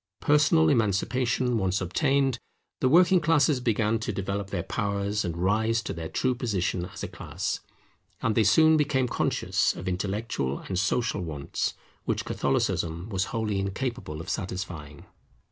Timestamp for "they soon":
8.33-8.77